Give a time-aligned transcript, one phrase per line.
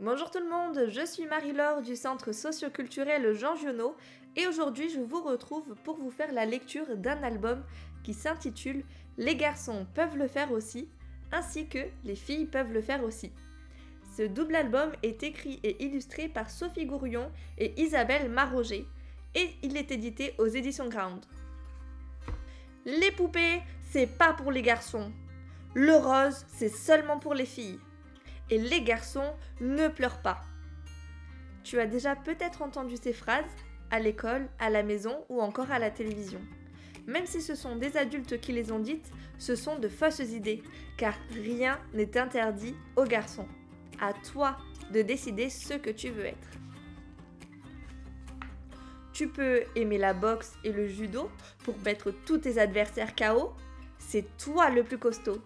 [0.00, 3.96] Bonjour tout le monde, je suis Marie-Laure du centre socioculturel Jean Giono
[4.36, 7.64] et aujourd'hui je vous retrouve pour vous faire la lecture d'un album
[8.04, 8.84] qui s'intitule
[9.16, 10.88] Les garçons peuvent le faire aussi
[11.32, 13.32] ainsi que Les filles peuvent le faire aussi.
[14.16, 18.86] Ce double album est écrit et illustré par Sophie Gourion et Isabelle Maroger
[19.34, 21.26] et il est édité aux éditions Ground.
[22.84, 25.10] Les poupées, c'est pas pour les garçons.
[25.74, 27.80] Le rose, c'est seulement pour les filles
[28.50, 30.42] et les garçons ne pleurent pas.
[31.64, 33.44] Tu as déjà peut-être entendu ces phrases
[33.90, 36.40] à l'école, à la maison ou encore à la télévision.
[37.06, 40.62] Même si ce sont des adultes qui les ont dites, ce sont de fausses idées,
[40.96, 43.48] car rien n'est interdit aux garçons.
[44.00, 44.58] À toi
[44.92, 46.48] de décider ce que tu veux être.
[49.12, 51.30] Tu peux aimer la boxe et le judo
[51.64, 53.52] pour mettre tous tes adversaires KO,
[53.98, 55.42] c'est toi le plus costaud.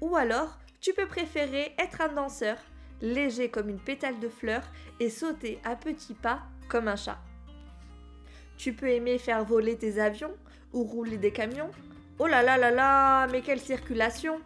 [0.00, 2.58] Ou alors, tu peux préférer être un danseur,
[3.00, 4.60] léger comme une pétale de fleur
[5.00, 7.18] et sauter à petits pas comme un chat.
[8.58, 10.36] Tu peux aimer faire voler tes avions
[10.74, 11.70] ou rouler des camions.
[12.18, 14.42] Oh là là là là, mais quelle circulation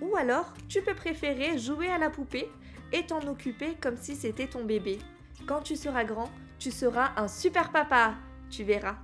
[0.00, 2.48] Ou alors, tu peux préférer jouer à la poupée
[2.92, 5.00] et t'en occuper comme si c'était ton bébé.
[5.48, 6.30] Quand tu seras grand,
[6.60, 8.14] tu seras un super papa,
[8.50, 8.98] tu verras.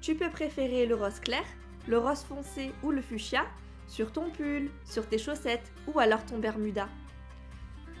[0.00, 1.44] Tu peux préférer le rose clair,
[1.86, 3.44] le rose foncé ou le fuchsia
[3.92, 6.88] sur ton pull, sur tes chaussettes ou alors ton bermuda.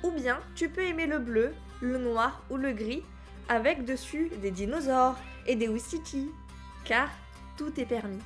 [0.02, 3.02] Ou bien tu peux aimer le bleu, le noir ou le gris
[3.50, 6.30] avec dessus des dinosaures et des Wistiti,
[6.86, 7.10] car
[7.58, 8.22] tout est permis.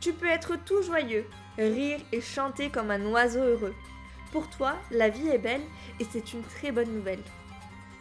[0.00, 1.24] Tu peux être tout joyeux,
[1.56, 3.74] rire et chanter comme un oiseau heureux.
[4.32, 5.62] Pour toi, la vie est belle
[6.00, 7.22] et c'est une très bonne nouvelle.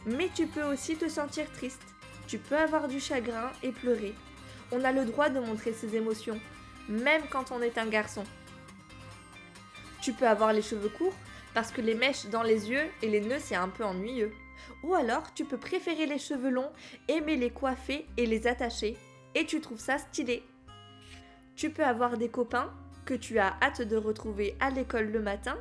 [0.07, 1.83] Mais tu peux aussi te sentir triste.
[2.25, 4.15] Tu peux avoir du chagrin et pleurer.
[4.71, 6.39] On a le droit de montrer ses émotions,
[6.87, 8.23] même quand on est un garçon.
[10.01, 11.15] Tu peux avoir les cheveux courts
[11.53, 14.31] parce que les mèches dans les yeux et les nœuds c'est un peu ennuyeux.
[14.83, 16.71] Ou alors tu peux préférer les cheveux longs,
[17.07, 18.97] aimer les coiffer et les attacher
[19.35, 20.43] et tu trouves ça stylé.
[21.55, 22.71] Tu peux avoir des copains
[23.05, 25.57] que tu as hâte de retrouver à l'école le matin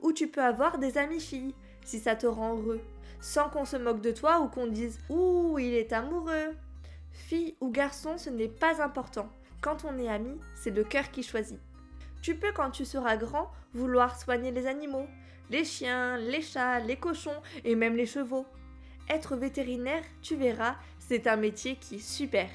[0.00, 2.80] ou tu peux avoir des amis filles si ça te rend heureux
[3.22, 6.50] sans qu'on se moque de toi ou qu'on dise Ouh, il est amoureux.
[7.12, 9.28] Fille ou garçon, ce n'est pas important.
[9.62, 11.58] Quand on est ami, c'est le cœur qui choisit.
[12.22, 15.08] Tu peux, quand tu seras grand, vouloir soigner les animaux,
[15.50, 18.46] les chiens, les chats, les cochons et même les chevaux.
[19.08, 22.48] Être vétérinaire, tu verras, c'est un métier qui est super.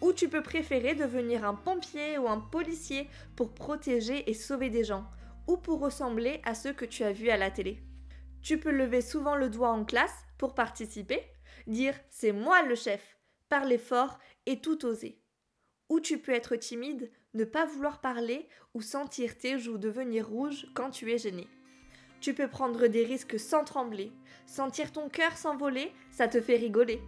[0.00, 4.82] Ou tu peux préférer devenir un pompier ou un policier pour protéger et sauver des
[4.82, 5.04] gens,
[5.46, 7.82] ou pour ressembler à ceux que tu as vus à la télé.
[8.40, 11.22] Tu peux lever souvent le doigt en classe pour participer,
[11.66, 13.18] dire c'est moi le chef,
[13.50, 15.20] parler fort et tout oser.
[15.90, 20.66] Ou tu peux être timide, ne pas vouloir parler ou sentir tes joues devenir rouges
[20.72, 21.48] quand tu es gêné.
[22.20, 24.12] Tu peux prendre des risques sans trembler.
[24.46, 27.02] Sentir ton cœur s'envoler, ça te fait rigoler.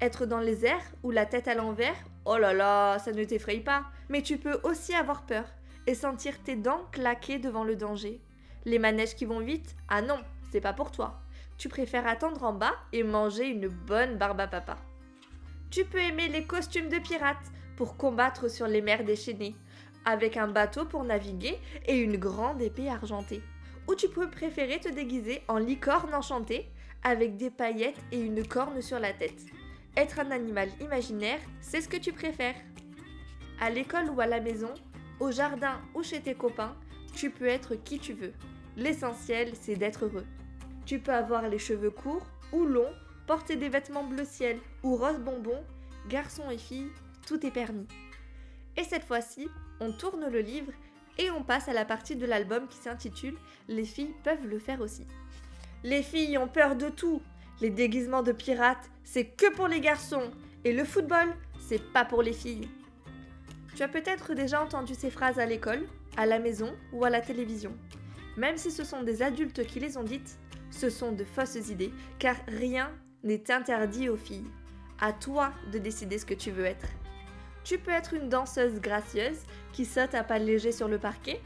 [0.00, 3.60] Être dans les airs ou la tête à l'envers, oh là là, ça ne t'effraie
[3.60, 3.86] pas.
[4.10, 5.46] Mais tu peux aussi avoir peur
[5.86, 8.20] et sentir tes dents claquer devant le danger.
[8.66, 10.18] Les manèges qui vont vite, ah non,
[10.50, 11.22] c'est pas pour toi.
[11.56, 14.76] Tu préfères attendre en bas et manger une bonne barbe à papa.
[15.70, 19.54] Tu peux aimer les costumes de pirates pour combattre sur les mers déchaînées,
[20.04, 23.42] avec un bateau pour naviguer et une grande épée argentée.
[23.88, 26.68] Ou tu peux préférer te déguiser en licorne enchantée,
[27.02, 29.40] avec des paillettes et une corne sur la tête.
[29.96, 32.56] Être un animal imaginaire, c'est ce que tu préfères.
[33.60, 34.74] À l'école ou à la maison,
[35.20, 36.74] au jardin ou chez tes copains,
[37.14, 38.32] tu peux être qui tu veux.
[38.76, 40.26] L'essentiel, c'est d'être heureux.
[40.84, 42.92] Tu peux avoir les cheveux courts ou longs,
[43.26, 45.64] porter des vêtements bleu ciel ou rose bonbon,
[46.08, 46.90] garçons et filles,
[47.26, 47.86] tout est permis.
[48.76, 49.48] Et cette fois-ci,
[49.80, 50.72] on tourne le livre
[51.18, 53.36] et on passe à la partie de l'album qui s'intitule
[53.68, 55.06] Les filles peuvent le faire aussi.
[55.82, 57.20] Les filles ont peur de tout.
[57.60, 60.30] Les déguisements de pirates, c'est que pour les garçons.
[60.64, 62.68] Et le football, c'est pas pour les filles.
[63.74, 65.86] Tu as peut-être déjà entendu ces phrases à l'école,
[66.16, 67.74] à la maison ou à la télévision.
[68.36, 70.38] Même si ce sont des adultes qui les ont dites,
[70.70, 72.90] ce sont de fausses idées, car rien
[73.22, 74.50] n'est interdit aux filles.
[75.00, 76.88] À toi de décider ce que tu veux être.
[77.66, 79.40] Tu peux être une danseuse gracieuse
[79.72, 81.40] qui saute à pas léger sur le parquet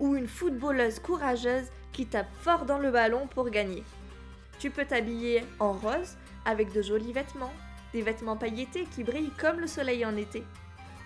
[0.00, 3.82] ou une footballeuse courageuse qui tape fort dans le ballon pour gagner.
[4.58, 7.54] Tu peux t'habiller en rose avec de jolis vêtements,
[7.94, 10.44] des vêtements pailletés qui brillent comme le soleil en été.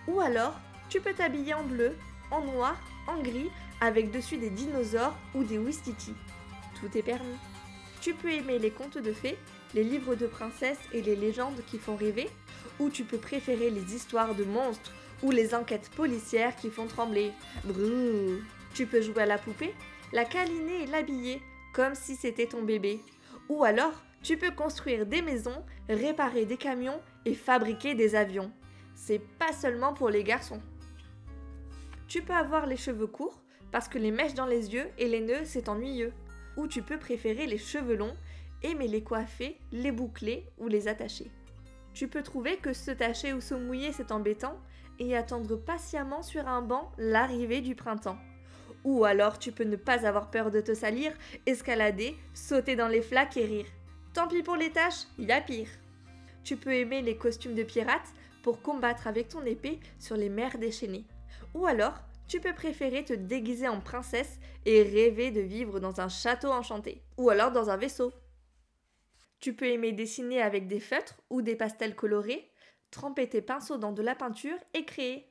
[0.09, 0.59] Ou alors,
[0.89, 1.95] tu peux t'habiller en bleu,
[2.33, 2.77] en noir,
[3.07, 6.13] en gris avec dessus des dinosaures ou des Wistiti.
[6.81, 7.39] Tout est permis.
[8.01, 9.39] Tu peux aimer les contes de fées,
[9.75, 12.29] les livres de princesses et les légendes qui font rêver,
[12.79, 14.93] ou tu peux préférer les histoires de monstres
[15.23, 17.33] ou les enquêtes policières qui font trembler.
[17.65, 18.41] Brrr.
[18.75, 19.75] Tu peux jouer à la poupée,
[20.13, 21.41] la câliner et l'habiller,
[21.73, 23.01] comme si c'était ton bébé.
[23.49, 28.51] Ou alors, tu peux construire des maisons, réparer des camions et fabriquer des avions.
[28.95, 30.61] C'est pas seulement pour les garçons.
[32.09, 33.41] Tu peux avoir les cheveux courts
[33.73, 36.13] parce que les mèches dans les yeux et les nœuds c'est ennuyeux.
[36.57, 38.17] Ou tu peux préférer les cheveux longs,
[38.63, 41.31] aimer les coiffer, les boucler ou les attacher.
[41.97, 44.61] Tu peux trouver que se tacher ou se mouiller c'est embêtant
[44.99, 48.19] et attendre patiemment sur un banc l'arrivée du printemps.
[48.85, 51.11] Ou alors tu peux ne pas avoir peur de te salir,
[51.47, 53.67] escalader, sauter dans les flaques et rire.
[54.13, 55.71] Tant pis pour les tâches, il y a pire.
[56.45, 60.59] Tu peux aimer les costumes de pirates pour combattre avec ton épée sur les mers
[60.59, 61.07] déchaînées.
[61.55, 61.95] Ou alors,
[62.29, 67.01] tu peux préférer te déguiser en princesse et rêver de vivre dans un château enchanté.
[67.17, 68.13] Ou alors dans un vaisseau.
[69.41, 72.51] Tu peux aimer dessiner avec des feutres ou des pastels colorés,
[72.91, 75.31] tremper tes pinceaux dans de la peinture et créer.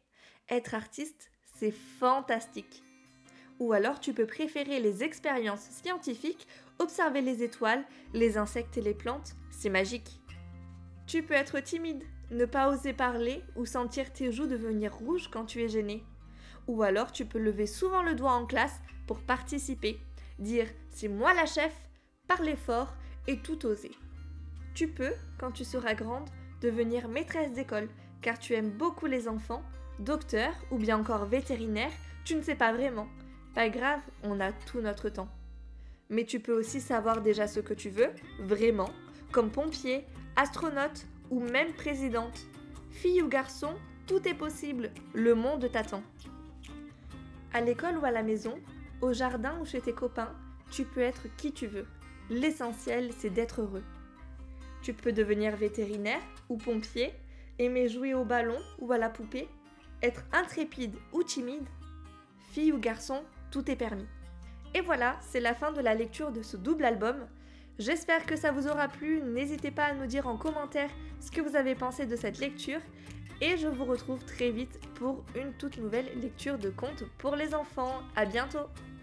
[0.49, 2.83] Être artiste, c'est fantastique.
[3.59, 6.47] Ou alors tu peux préférer les expériences scientifiques,
[6.79, 10.19] observer les étoiles, les insectes et les plantes, c'est magique.
[11.07, 15.45] Tu peux être timide, ne pas oser parler ou sentir tes joues devenir rouges quand
[15.45, 16.03] tu es gêné.
[16.67, 19.99] Ou alors tu peux lever souvent le doigt en classe pour participer,
[20.39, 21.73] dire c'est moi la chef,
[22.27, 22.93] parler fort
[23.27, 23.91] et tout oser.
[24.73, 26.29] Tu peux, quand tu seras grande,
[26.61, 27.87] devenir maîtresse d'école
[28.21, 29.63] car tu aimes beaucoup les enfants,
[29.99, 31.91] docteur ou bien encore vétérinaire,
[32.23, 33.07] tu ne sais pas vraiment.
[33.53, 35.29] Pas grave, on a tout notre temps.
[36.09, 38.89] Mais tu peux aussi savoir déjà ce que tu veux, vraiment,
[39.31, 40.05] comme pompier,
[40.35, 42.47] astronaute ou même présidente.
[42.91, 43.75] Fille ou garçon,
[44.07, 46.03] tout est possible, le monde t'attend.
[47.53, 48.55] À l'école ou à la maison,
[49.01, 50.33] au jardin ou chez tes copains,
[50.71, 51.85] tu peux être qui tu veux.
[52.29, 53.83] L'essentiel, c'est d'être heureux.
[54.81, 57.13] Tu peux devenir vétérinaire ou pompier,
[57.59, 59.47] aimer jouer au ballon ou à la poupée,
[60.01, 61.67] être intrépide ou timide.
[62.51, 64.07] Fille ou garçon, tout est permis.
[64.73, 67.27] Et voilà, c'est la fin de la lecture de ce double album.
[67.77, 69.21] J'espère que ça vous aura plu.
[69.21, 70.89] N'hésitez pas à nous dire en commentaire
[71.19, 72.79] ce que vous avez pensé de cette lecture.
[73.41, 77.53] Et je vous retrouve très vite pour une toute nouvelle lecture de contes pour les
[77.53, 78.01] enfants.
[78.15, 78.67] À bientôt!